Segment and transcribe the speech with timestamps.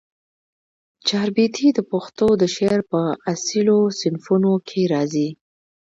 [1.07, 2.99] چاربیتې د پښتو د شعر په
[3.33, 5.29] اصیلو صنفونوکښي راځي